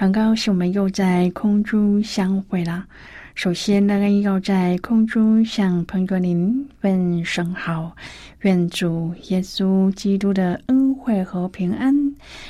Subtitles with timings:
[0.00, 2.86] 很高兴我们又在空中相会了。
[3.34, 7.96] 首先，呢，要在空中向朋友您问声好，
[8.42, 11.92] 愿主耶稣基督的恩惠和平安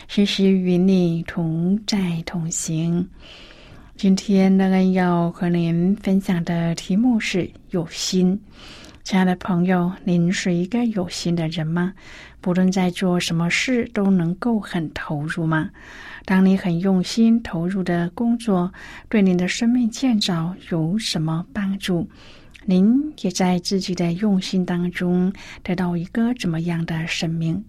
[0.08, 3.08] 时时与你同在同行。
[3.97, 8.39] 今天，呢，要和您分享的题目是有心。
[9.05, 11.95] 亲爱的朋友，您是一个有心的人吗？
[12.42, 15.70] 不论在做什么事，都能够很投入吗？
[16.29, 18.71] 当你很用心投入的工作，
[19.09, 22.07] 对您的生命建造有什么帮助？
[22.67, 27.65] 您也在自己的用心当中得到一个怎么样的生命？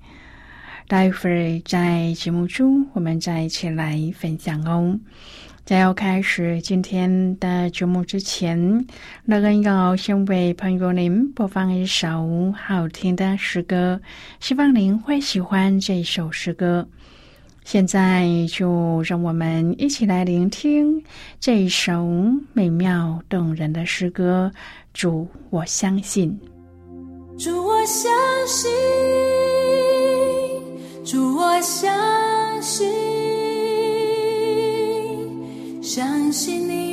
[0.89, 4.99] 待会儿在节目中，我们再一起来分享哦。
[5.63, 8.85] 在要开始今天的节目之前，
[9.23, 14.01] 乐恩要先为朋友您播放一首好听的诗歌，
[14.41, 16.85] 希望您会喜欢这首诗歌。
[17.71, 20.99] 现在就让我们一起来聆听
[21.39, 22.03] 这一首
[22.51, 24.51] 美妙动人的诗歌。
[24.91, 26.35] 主，我相信。
[27.37, 28.11] 主，我相
[28.47, 28.71] 信。
[31.05, 32.89] 主，我相信。
[35.79, 36.88] 相信你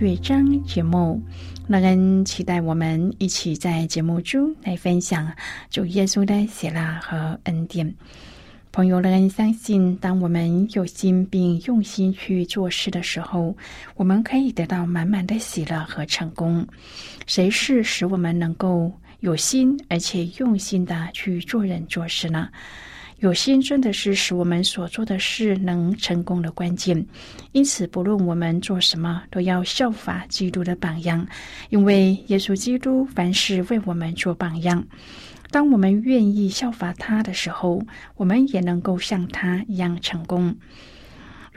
[0.00, 1.22] 乐章》节目。
[1.68, 5.30] 乐恩期待我们一起在节目中来分享
[5.68, 7.94] 主耶稣的喜乐和恩典。
[8.72, 13.54] 朋友，乐恩相信，当我们有心并用心去做事的时候，
[13.94, 16.66] 我们可以得到满满的喜乐和成功。
[17.26, 22.48] 谁是使我们能够有心而且用心的去做人做事呢？
[23.20, 27.06] 有心真的是使我们所做的事能成功的关键，
[27.52, 31.26] 因此不论我们做什么，都要效法基督的榜样，
[31.68, 34.82] 因为耶稣基督凡事为我们做榜样。
[35.50, 37.82] 当我们愿意效法他的时候，
[38.16, 40.56] 我们也能够像他一样成功。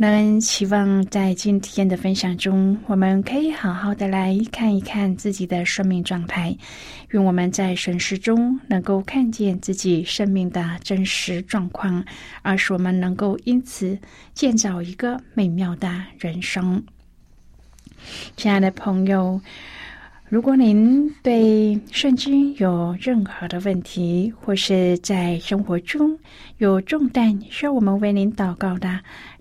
[0.00, 6.56] 那希望在今天的分享中，我们可以好好的来看一看自己的生命状态，
[7.10, 12.04] 愿我们在审视中能够看见自己生命的真实状况，
[12.42, 13.98] 而使我们能够因此
[14.34, 16.80] 建造一个美妙的人生。
[18.36, 19.40] 亲爱的朋友。
[20.30, 26.18] 如果您对圣经有任何的问题，或是在生活中
[26.58, 29.00] 有重担需要我们为您祷告的，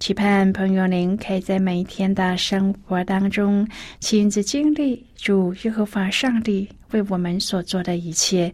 [0.00, 3.68] 期盼朋友您可以在每一天的生活当中
[3.98, 8.50] 亲自经历主耶和华上帝为我们所做的一切，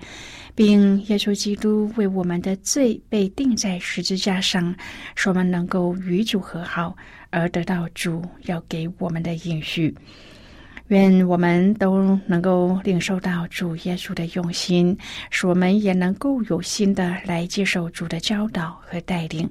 [0.56, 4.75] 并耶稣基督为我们的罪被钉在十字架上，
[5.14, 6.96] 使我们能够与主和好，
[7.31, 9.94] 而得到主要给我们的应许。
[10.88, 14.97] 愿我们都能够领受到主耶稣的用心，
[15.31, 19.50] 使我们也能够有心的来接受主的教导和带领，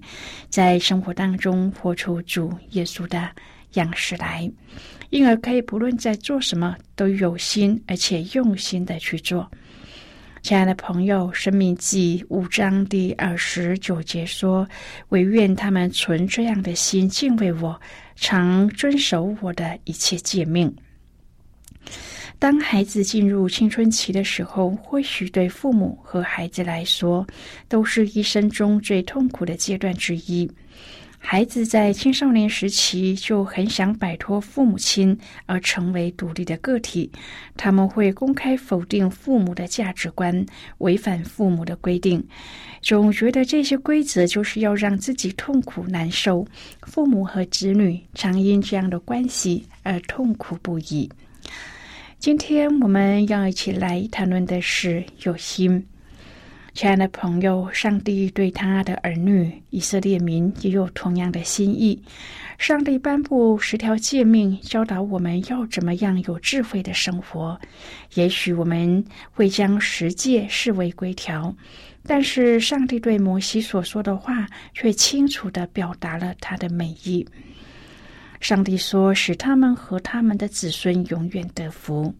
[0.50, 3.30] 在生活当中活出主耶稣的
[3.74, 4.50] 样式来，
[5.10, 9.51] 因而可以不论在做什么都有心而且用心的去做。
[10.42, 14.65] 亲爱的朋友，《生命记》五章第二十九节说
[15.10, 17.77] ：“唯愿他们存这样的心敬畏我，
[18.15, 20.74] 常遵守我的一切诫命。”
[22.38, 27.25] 当孩子进入青春期的时候，或许对父母和孩子来说，
[27.68, 30.50] 都是一生中最痛苦的阶段之一。
[31.18, 37.10] 孩子在青少年时期就很想摆脱父母亲而成为独立的个体，
[37.58, 40.46] 他们会公开否定父母的价值观，
[40.80, 42.24] 违反父母的规定，
[42.82, 46.46] 总觉得这些规则就是要让自己痛苦难受。
[46.84, 51.10] 父母和子女常因这样的关系而痛苦不已。
[52.17, 55.86] 今天我们要一起来谈论的是有心，
[56.74, 62.01] 亲爱的朋友，上帝对他的儿女以色列民也有同样的心意。
[62.57, 67.60] 上帝颁布十条诫命，教导我们要怎么样有智慧的生活。
[68.15, 71.55] 也许我们会将十诫视为规条，
[72.07, 77.27] 但是上帝对摩西所说的话，却清楚的表达了他的美意。
[78.39, 82.13] 上帝说：“使他们和他们的子孙永远得福。”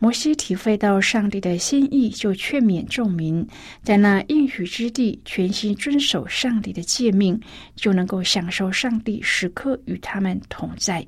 [0.00, 3.46] 摩西体会到上帝的心意，就劝勉众民，
[3.82, 7.40] 在那应许之地全心遵守上帝的诫命，
[7.74, 11.06] 就能够享受上帝时刻与他们同在。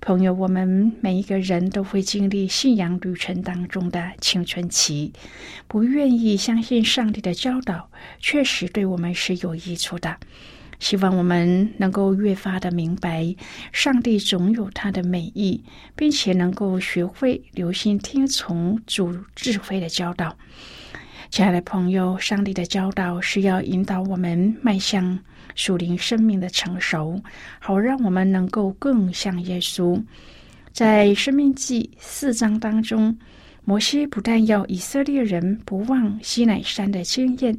[0.00, 5.12] 朋友，我们每一个人都会经历信仰旅程当中的青春期，
[5.66, 10.16] 不愿意相信上帝的教导，确实对我们是有益处的。
[10.78, 13.34] 希望我们能够越发的明白，
[13.72, 15.62] 上帝总有他的美意，
[15.94, 20.36] 并且能够学会留心听从主智慧的教导。
[21.30, 25.18] 亲爱的朋友，上帝的教导是要引导我们迈向
[25.54, 27.20] 属灵生命的成熟，
[27.58, 30.00] 好让我们能够更像耶稣。
[30.72, 33.16] 在《生命记》四章当中。
[33.68, 37.58] 摩西不但要以色列人不忘西乃山的经验，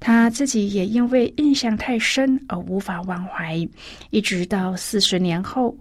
[0.00, 3.56] 他自己也因为印象太深而无法忘怀。
[4.10, 5.72] 一直到四十年后，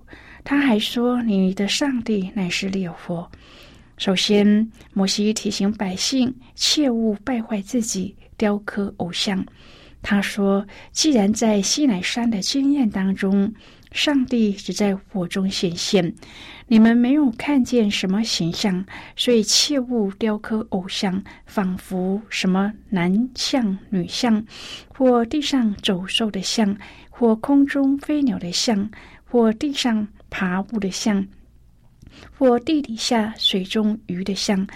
[0.43, 3.27] 他还说：“你的上帝乃是烈火。”
[3.97, 9.43] 首先，摩西提醒百姓切勿败坏自己，雕刻偶像。
[10.03, 10.63] 他说
[10.93, 13.51] ：“既然在西乃山的经验当中，
[13.93, 16.13] 上帝只在火中显现，
[16.67, 18.83] 你们没有看见什么形象，
[19.15, 24.43] 所以切勿雕刻偶像，仿佛什么男像、女像，
[24.87, 26.75] 或地上走兽的像，
[27.11, 28.89] 或空中飞鸟的像，
[29.23, 31.25] 或地上爬物的像，
[32.37, 34.67] 或地底下水中鱼的像。”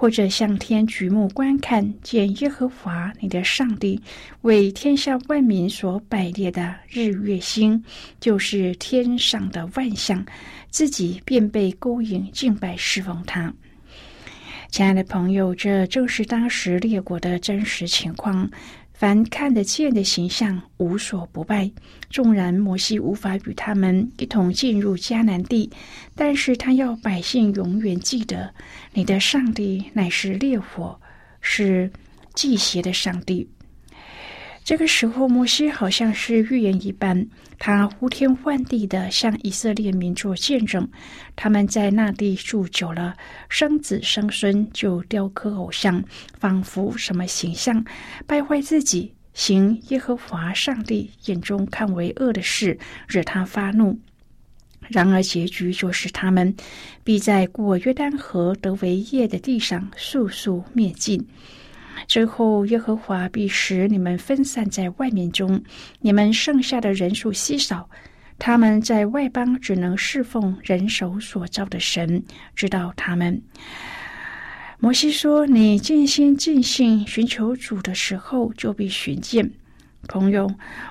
[0.00, 4.00] 或者向天举目观看，见耶和华你的上帝
[4.42, 7.82] 为天下万民所摆列的日月星，
[8.20, 10.24] 就是天上的万象，
[10.70, 13.52] 自己便被勾引敬拜侍奉他。
[14.70, 18.48] 亲爱的朋友，这正是当时列国的真实情况。
[18.98, 21.70] 凡看得见的形象，无所不拜。
[22.10, 25.70] 纵然摩西无法与他们一同进入迦南地，
[26.16, 28.52] 但是他要百姓永远记得，
[28.92, 31.00] 你的上帝乃是烈火，
[31.40, 31.88] 是
[32.34, 33.48] 祭邪的上帝。
[34.68, 37.26] 这个时候，摩西好像是预言一般，
[37.58, 40.86] 他呼天唤地的向以色列民做见证。
[41.34, 43.16] 他们在那地住久了，
[43.48, 46.04] 生子生孙就雕刻偶像，
[46.38, 47.82] 仿佛什么形象，
[48.26, 53.98] 败坏自己，行耶和华上帝眼中看为恶的事，惹他发怒。
[54.88, 56.54] 然而结局就是他们
[57.02, 61.26] 必在过约旦河得为业的地上速速灭尽。
[62.06, 65.62] 最后，耶和华必使你们分散在外面中，
[66.00, 67.88] 你们剩下的人数稀少。
[68.38, 72.22] 他们在外邦只能侍奉人手所造的神，
[72.54, 73.42] 直到他们。
[74.78, 79.50] 摩西说：“你尽心尽性寻求主的时候，就必寻见。”
[80.06, 80.48] 朋友，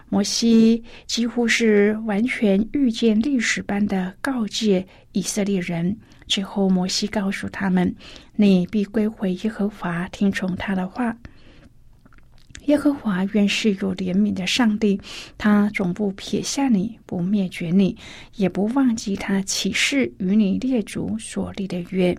[0.09, 5.97] 摩西几乎是完全预见历史般的告诫以色列人。
[6.27, 7.95] 最后，摩西告诉他们
[8.35, 11.17] ：“你必归回耶和华，听从他的话。
[12.65, 14.99] 耶和华原是有怜悯的上帝，
[15.37, 17.95] 他总不撇下你，不灭绝你，
[18.35, 22.15] 也不忘记他起誓与你列祖所立的约。”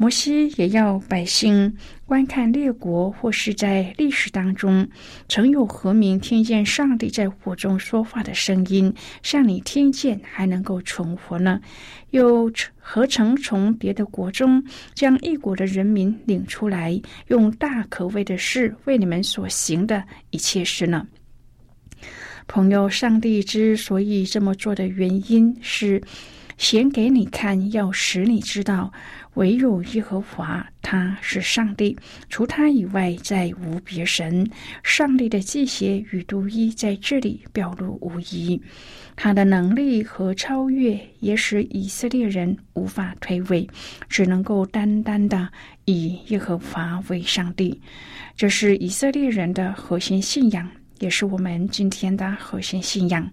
[0.00, 1.76] 摩西也要百姓
[2.06, 4.88] 观看列国，或是在历史当中，
[5.28, 11.60] 曾有何民听见上帝在火中说话的声音，像你听见还能够存活呢？
[12.12, 14.64] 又何曾从别的国中
[14.94, 21.06] 将一国的人民领出来，用大可畏的事为你们所行的一切事呢？
[22.46, 26.02] 朋友，上帝之所以这么做的原因是
[26.56, 28.90] 显给你看，要使你知道。
[29.34, 31.96] 唯有耶和华，他是上帝，
[32.28, 34.48] 除他以外再无别神。
[34.82, 38.60] 上帝的祭邪与独一在这里表露无遗，
[39.14, 43.68] 他的能力和超越也使以色列人无法推诿，
[44.08, 45.48] 只能够单单的
[45.84, 47.80] 以耶和华为上帝。
[48.36, 50.68] 这是以色列人的核心信仰，
[50.98, 53.30] 也是我们今天的核心信仰。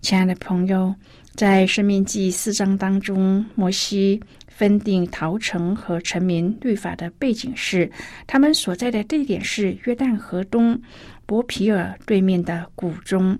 [0.00, 0.94] 亲爱的朋友，
[1.34, 4.18] 在生命记四章当中，摩西。
[4.60, 7.90] 分定陶城和臣民律法的背景是，
[8.26, 10.78] 他们所在的地点是约旦河东
[11.24, 13.38] 伯皮尔对面的谷中。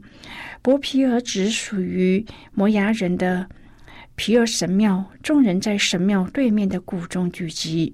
[0.62, 2.25] 伯皮尔只属于
[2.55, 3.47] 摩崖人的
[4.17, 7.93] 皮尔神庙，众人在神庙对面的谷中聚集。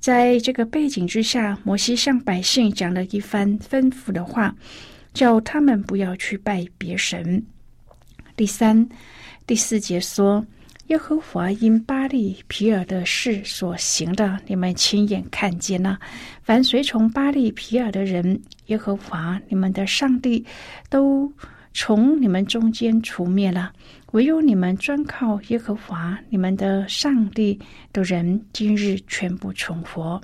[0.00, 4.52] 在这个背景之下，摩西向百姓讲了一番吩咐的话，
[5.14, 7.40] 叫他们不要去拜别神。
[8.34, 8.88] 第三、
[9.46, 10.44] 第四节说。
[10.88, 15.98] 耶和华因巴利皮尔的事所行的，你们亲眼看见了。
[16.42, 20.42] 凡随从巴利皮尔的人，耶和华你们的上帝
[20.88, 21.30] 都
[21.74, 23.70] 从你们中间除灭了。
[24.12, 27.60] 唯有你们专靠耶和华你们的上帝
[27.92, 30.18] 的人，今日全部存活。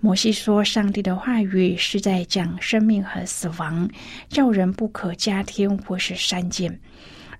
[0.00, 3.88] 摩西说：“上帝的话语是在讲生命和死亡，
[4.28, 6.76] 叫人不可加添或是删减。”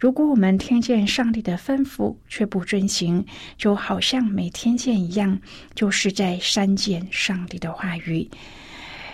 [0.01, 3.23] 如果我们听见上帝的吩咐却不遵行，
[3.59, 5.39] 就好像没听见一样，
[5.75, 8.27] 就是在删减上帝的话语。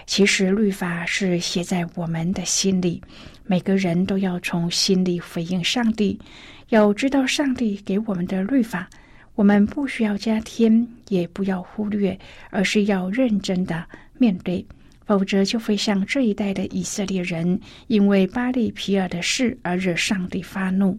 [0.06, 3.02] 其实律法是写在我们的心里，
[3.46, 6.20] 每个人都要从心里回应上帝。
[6.68, 8.88] 要知道上帝给我们的律法，
[9.34, 12.16] 我们不需要加添，也不要忽略，
[12.50, 13.84] 而是要认真的
[14.18, 14.64] 面对。
[15.06, 20.98] 否则就会像这一代的以色列人，因为巴利皮尔的事而惹上帝发怒。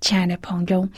[0.00, 0.88] 亲爱的朋友，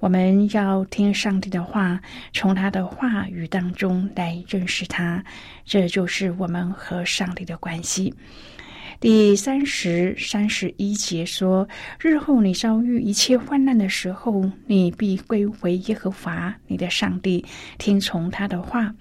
[0.00, 2.00] 我们要听上帝的话，
[2.34, 5.24] 从他的话语当中来认识他，
[5.64, 8.12] 这就是我们和上帝的关系。
[9.00, 11.66] 第三十三十一节说
[11.98, 17.44] ：“日后你遭遇一切患难的时候，你必归回耶和华你的上帝，
[17.78, 18.94] 听从他的话。”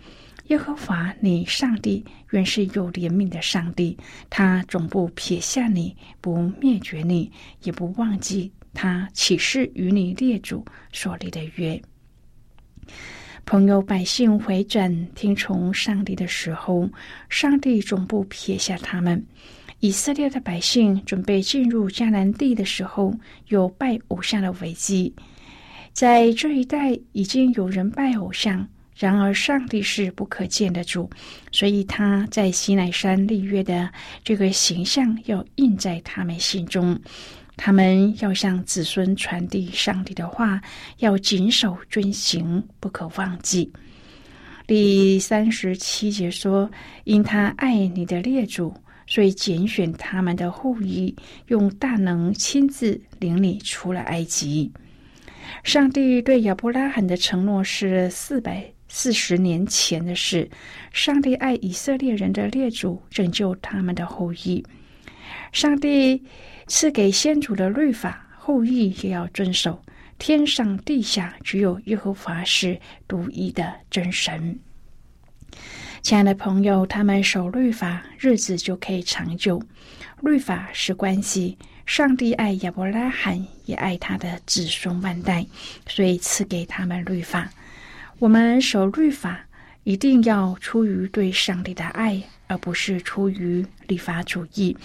[0.48, 3.98] 耶和华你上帝原是有怜悯的上帝，
[4.30, 7.32] 他总不撇下你，不灭绝你，
[7.64, 11.82] 也不忘记他起誓与你列祖所立的约。
[13.46, 16.88] 朋友，百姓回转听从上帝的时候，
[17.30, 19.24] 上帝总不撇下他们。
[19.80, 23.14] 以色列的百姓准备进入迦南地的时候，
[23.48, 25.14] 有拜偶像的危机。
[25.92, 28.66] 在这一代已经有人拜偶像，
[29.02, 31.10] 然而上帝是不可见的主，
[31.52, 33.90] 所以他在西奈山立约的
[34.24, 36.96] 这个形象要印在他们心中。
[37.58, 40.62] 他们要向子孙传递上帝的话，
[41.00, 43.74] 要谨守遵行，不可忘记。
[44.68, 46.70] 第三十七节说
[47.04, 48.72] ：“因他爱你的列祖。”
[49.08, 51.14] 所以拣选他们的后裔，
[51.48, 54.72] 用大能亲自领你出了埃及。
[55.64, 60.52] 上帝对亚伯拉罕的承诺是四百四十年前的事。
[60.92, 64.64] 上帝爱以色列人的列祖，拯救他们的后裔。
[65.54, 66.22] 上帝
[66.68, 69.82] 赐给先祖的律法，后裔也要遵守。
[70.20, 72.78] 天上地下，只有耶和华是
[73.08, 74.60] 独一的真神。
[76.02, 79.62] 亲爱的朋友，他们守律法，日子就可以长久。
[80.20, 85.46] 律法是关系，上帝爱亚伯拉罕，也爱他的子孙万代，
[85.88, 87.50] 所以赐给他们律法。
[88.22, 89.48] 我们守律法，
[89.84, 94.78] 一定要出于对上帝的爱，而不是出于立法主义。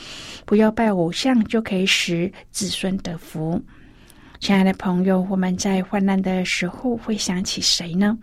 [0.46, 3.62] 不要拜偶像，就可以使子孙得福。
[4.40, 8.16] 亲爱的朋友，我们在患难的时候会想起谁呢？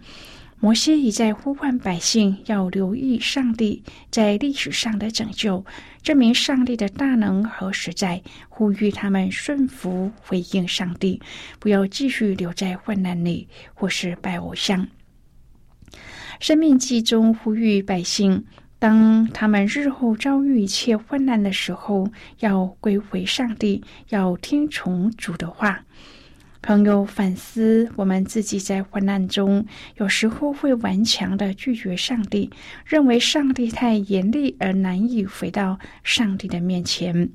[0.59, 5.63] 摩西一再呼唤百姓要留意上帝在历史上的拯救，
[6.01, 11.21] 证明上帝的大能和实在，呼吁他们顺服回应上帝，
[11.59, 14.87] 不要继续留在患难里或是拜偶像。
[16.39, 18.45] 生命记中呼吁百姓，
[18.79, 25.85] 当他们日后遭遇一切患难的时候，要归回上帝，要听从主的话。
[26.61, 29.65] 朋友反思，我们自己在患难中，
[29.97, 32.49] 有时候会顽强的拒绝上帝，
[32.85, 37.29] 认为上帝太严厉而难以回到上帝的面前。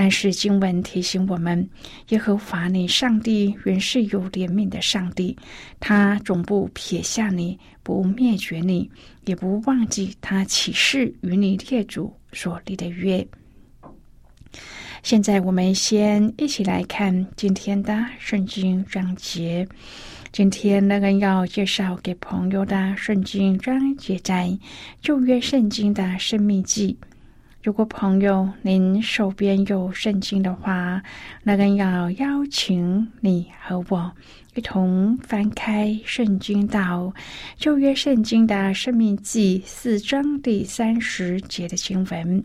[0.00, 1.68] 但是经文提醒我们，
[2.10, 5.36] 耶和华你上帝原是有怜悯的上帝，
[5.80, 8.88] 他总不撇下你，不灭绝你，
[9.24, 13.26] 也不忘记他起誓与你列祖所立的约。
[15.02, 19.66] 现在我们先一起来看今天的圣经章节。
[20.30, 24.56] 今天那个要介绍给朋友的圣经章节在
[25.00, 26.96] 旧约圣经的生命记。
[27.60, 31.02] 如果朋友您手边有圣经的话，
[31.42, 34.12] 那个要邀请你和我
[34.54, 37.12] 一同翻开圣经到
[37.56, 42.42] 旧约圣经的生命记四章第三十节的经文。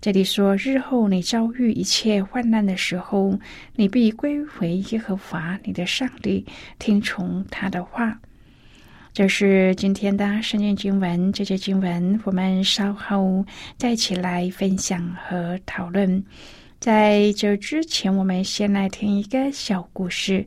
[0.00, 3.38] 这里说：“日后你遭遇一切患难的时候，
[3.74, 6.46] 你必归回耶和华你的上帝，
[6.78, 8.18] 听从他的话。”
[9.12, 11.32] 这是今天的圣经经文。
[11.32, 13.44] 这些经文我们稍后
[13.76, 16.22] 再起来分享和讨论。
[16.78, 20.46] 在这之前，我们先来听一个小故事。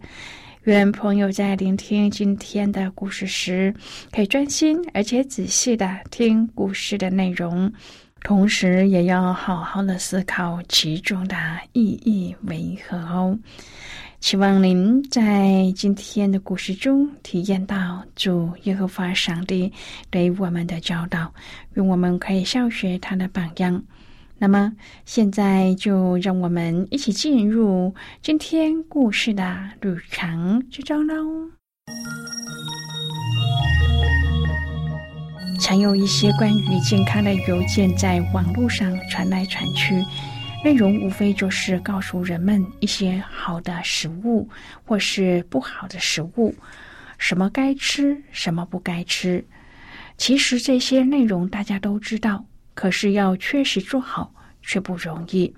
[0.63, 3.73] 愿朋友在聆听今天的故事时，
[4.11, 7.71] 可以专心而且仔细的听故事的内容。
[8.23, 11.35] 同时，也要好好的思考其中的
[11.73, 13.37] 意义为何哦。
[14.21, 19.73] 希望您在今天的故事中体验到主耶和华上帝
[20.11, 21.33] 对我们的教导，
[21.73, 23.83] 愿我们可以效学他的榜样。
[24.37, 24.71] 那么，
[25.05, 31.15] 现在就让我们一起进入今天故事的旅程之中喽。
[35.59, 39.95] 常有一些关于健康的邮件在网络上传来传去，
[40.63, 44.47] 内容无非就是告诉人们一些好的食物
[44.85, 46.55] 或是不好的食物，
[47.17, 49.43] 什么该吃，什么不该吃。
[50.17, 52.45] 其实这些内容大家都知道，
[52.75, 55.51] 可是要确实做好却不容易。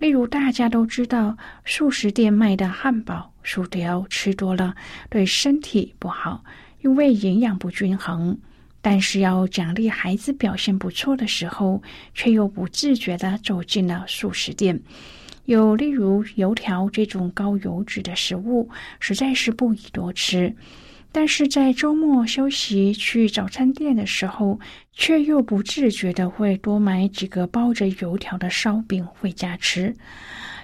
[0.00, 4.74] 例如，大家都知道素食店卖的汉堡、薯条吃多了
[5.08, 6.42] 对身体不好，
[6.80, 8.36] 因为营养不均衡。
[8.82, 14.82] 但是要奖励孩子表现不错的时候，却又不自觉的走进了素食店。
[15.46, 18.68] 有例如油条这种高油脂的食物，
[19.00, 20.54] 实在是不宜多吃。
[21.14, 24.58] 但是在周末休息去早餐店的时候，
[24.92, 29.94] 却又不自觉的会多买几个包着油条的烧饼回家吃。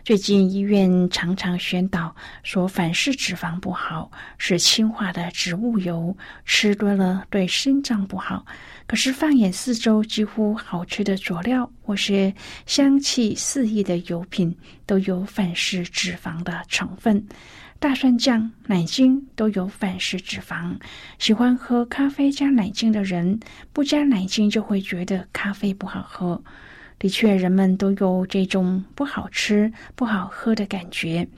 [0.08, 6.16] 最近医院常常宣导说，反式脂肪不好，是氢化的植物油，
[6.46, 8.46] 吃多了对心脏不好。
[8.86, 12.32] 可是放眼四周，几乎好吃的佐料或是
[12.64, 17.22] 香气四溢的油品，都有反式脂肪的成分。
[17.78, 20.74] 大蒜酱、奶精都有反式脂肪。
[21.18, 23.38] 喜欢喝咖啡加奶精的人，
[23.74, 26.42] 不加奶精就会觉得咖啡不好喝。
[26.98, 31.28] 的确，人们都有这种不好吃、不好喝的感觉。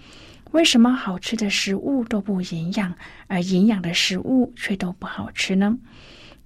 [0.52, 2.94] 为什么好吃的食物都不营养，
[3.26, 5.76] 而营养的食物却都不好吃呢？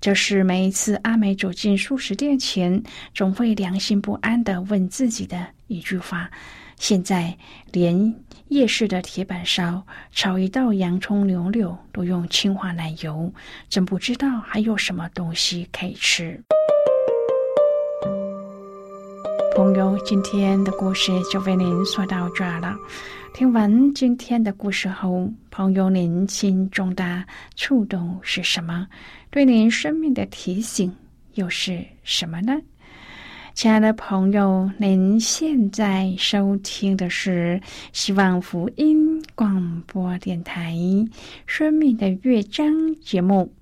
[0.00, 2.82] 这是每一次阿美走进素食店前，
[3.14, 6.30] 总会良心不安的问自己的一句话。
[6.76, 7.38] 现在，
[7.72, 8.14] 连
[8.48, 13.32] 夜市的铁板烧炒一道洋葱牛柳都用氢化奶油，
[13.70, 16.42] 真不知道还有什么东西可以吃。
[19.54, 22.76] 朋友，今天的故事就为您说到这儿了。
[23.32, 28.88] 听完今天的故事后，朋友您心中的触动是什么？
[29.30, 30.92] 对您生命的提醒
[31.34, 32.52] 又是什么呢？
[33.54, 37.60] 亲爱的朋友，您现在收听的是
[37.92, 40.72] 希望福音广播电台
[41.46, 42.66] 《生命的乐章》
[42.98, 43.52] 节目。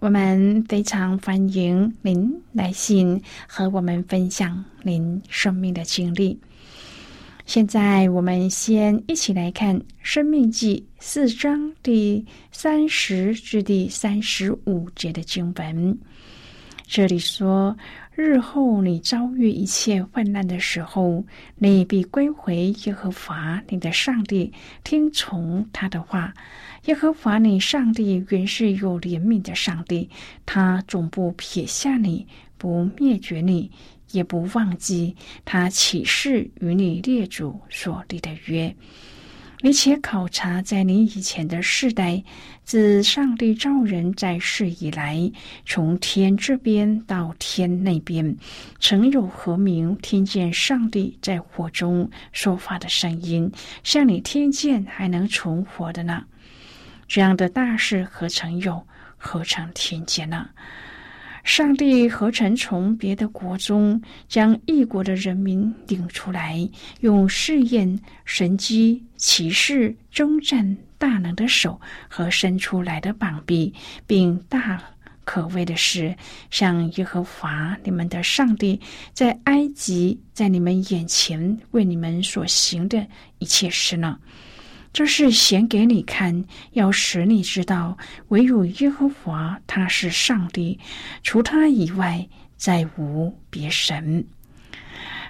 [0.00, 6.40] 我们非常欢迎您来信和我们分享您生命的经历。
[7.44, 15.98] 现在，我们先一起来看《生命记》四章第三十至第三十五节的经文。
[16.86, 17.76] 这里说。
[18.12, 21.24] 日后你遭遇一切患难的时候，
[21.56, 26.34] 你必归回耶和华你的上帝，听从他的话。
[26.86, 30.10] 耶和华你上帝原是有怜悯的上帝，
[30.44, 32.26] 他总不撇下你，
[32.58, 33.70] 不灭绝你，
[34.10, 38.74] 也不忘记他起誓与你列祖所立的约。
[39.62, 42.24] 你且考察，在你以前的世代，
[42.64, 45.30] 自上帝造人在世以来，
[45.66, 48.34] 从天这边到天那边，
[48.80, 53.52] 曾有何名听见上帝在火中说话的声音，
[53.84, 56.24] 像你听见还能存活的呢？
[57.06, 58.86] 这样的大事何曾有？
[59.18, 60.48] 何曾听见呢？
[61.42, 66.68] 上帝何曾从别的国中将异国的人民领出来，
[67.00, 73.72] 用试验、神机、骑士、征战大能的手和伸出来的膀臂，
[74.06, 74.82] 并大
[75.24, 76.14] 可畏的是，
[76.50, 78.78] 像耶和华你们的上帝
[79.12, 83.06] 在埃及在你们眼前为你们所行的
[83.38, 84.18] 一切事呢？
[84.92, 87.96] 这是显给你看，要使你知道，
[88.28, 90.78] 唯有耶和华他是上帝，
[91.22, 92.26] 除他以外
[92.56, 94.24] 再无别神。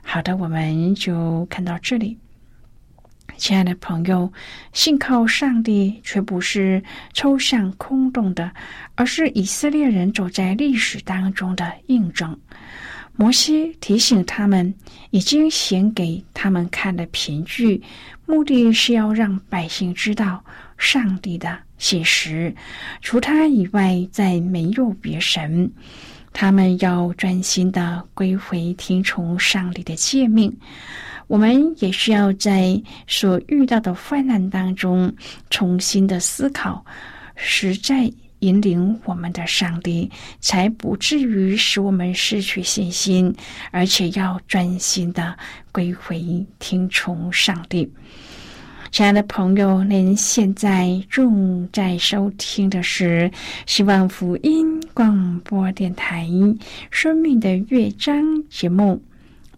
[0.03, 2.17] 好的，我们就看到这里。
[3.37, 4.31] 亲爱的朋友，
[4.73, 6.83] 信靠上帝却不是
[7.15, 8.51] 抽象空洞的，
[8.95, 12.39] 而是以色列人走在历史当中的印证。
[13.17, 14.75] 摩西提醒他们，
[15.11, 17.83] 已经显给他们看的凭据。
[18.31, 20.43] 目的是要让百姓知道
[20.79, 22.55] 上帝的信实，
[23.03, 25.69] 除他以外再没有别神。
[26.33, 30.57] 他们要专心的归回听从上帝的诫命。
[31.27, 35.13] 我们也需要在所遇到的患难当中
[35.51, 36.85] 重新的思考，
[37.35, 43.35] 实在引领我们的上帝，才不至于使我们失去信心，
[43.71, 45.37] 而且要专心的
[45.73, 47.91] 归回听从上帝。
[48.91, 53.31] 亲爱的朋友，您现在正在收听的是
[53.65, 56.27] 希望福音广播电台
[56.91, 59.01] 《生命的乐章》节目。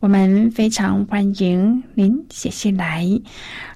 [0.00, 3.08] 我们非常欢迎您写信来，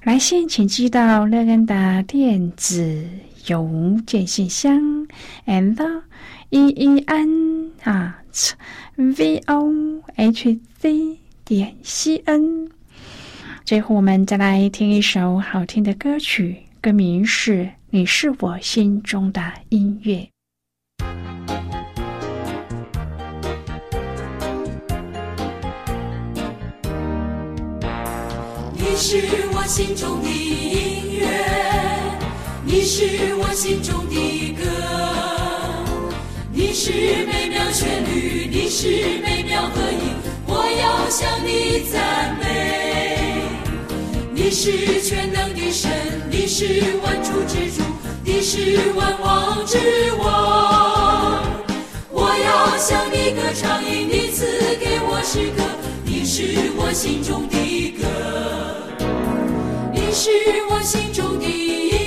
[0.03, 3.03] 来信请寄到乐恩的电子
[3.47, 5.07] 邮件信箱
[5.45, 6.01] ，and
[6.49, 8.21] e e n 啊
[8.95, 12.69] v o h c 点 c n。
[13.65, 20.15] 最后，我们再来听一首好听的歌曲，歌名是《你是我心中的音乐》。
[28.73, 29.17] 你是
[29.53, 31.27] 我心中的音乐，
[32.69, 34.65] 你是我心中的歌，
[36.51, 36.91] 你是
[37.25, 40.01] 美妙旋律，你是美妙和音，
[40.45, 43.41] 我要向你赞美。
[44.33, 45.89] 你是全能的神，
[46.29, 47.81] 你是万主之主，
[48.25, 49.77] 你是万王之
[50.19, 51.41] 王。
[52.11, 55.63] 我要向你歌唱，因你赐给我诗歌，
[56.03, 57.55] 你是我心中的
[57.91, 58.03] 歌。
[59.93, 60.29] 你是
[60.69, 62.06] 我心中的音，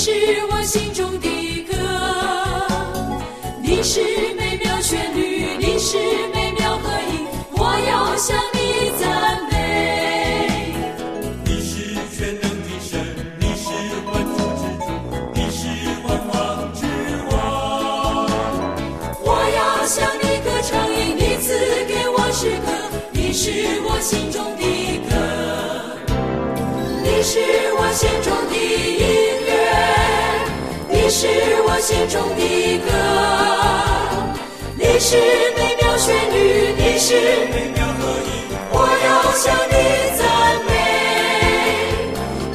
[0.00, 0.12] 是
[0.48, 1.26] 我心中的
[1.64, 1.74] 歌，
[3.60, 4.00] 你是
[4.36, 5.98] 美妙旋律，你是
[6.32, 10.72] 美妙合音，我要向你赞美。
[11.44, 13.00] 你是全能的神，
[13.40, 13.66] 你是
[14.06, 14.86] 万主之主，
[15.34, 15.66] 你是
[16.06, 16.32] 万王
[16.72, 16.80] 之
[17.32, 17.34] 王。
[19.20, 21.48] 我要向你歌唱，因你赐
[21.88, 22.70] 给我诗歌，
[23.10, 23.50] 你是
[23.82, 24.62] 我心中的
[25.10, 25.10] 歌，
[27.02, 27.34] 你是
[27.74, 28.62] 我心中的音
[29.00, 29.27] 乐，你
[31.20, 31.26] 是
[31.66, 32.86] 我心中的歌，
[34.76, 35.16] 你是
[35.56, 37.10] 美妙旋律，你是
[37.50, 38.30] 美妙合音，
[38.70, 39.74] 我要向你
[40.16, 40.22] 赞
[40.68, 40.70] 美，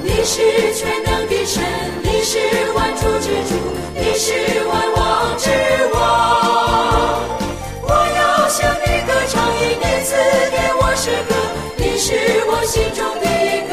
[0.02, 0.40] 你是
[0.76, 1.62] 全能的神，
[2.04, 2.40] 你是
[2.74, 3.52] 万主之主，
[3.98, 4.32] 你是
[4.70, 5.50] 万王之
[5.92, 6.00] 王。
[7.82, 10.16] 我要向你歌唱，因你赐
[10.52, 11.36] 给我诗歌，
[11.76, 12.16] 你是
[12.48, 13.28] 我心中的
[13.68, 13.73] 歌。